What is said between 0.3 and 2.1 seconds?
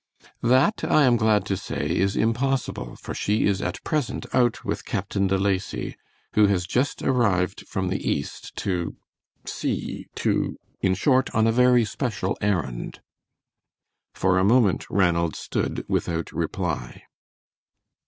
"That, I am glad to say,